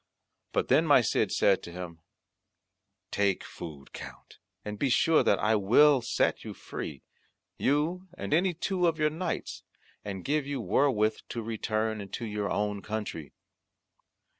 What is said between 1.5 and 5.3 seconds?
to him, "Take food, Count, and be sure